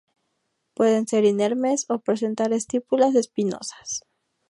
Pueden 0.73 1.05
ser 1.11 1.25
inermes 1.25 1.85
o 1.87 1.99
presentar 1.99 2.53
estípulas 2.53 3.13
espinosas. 3.13 4.01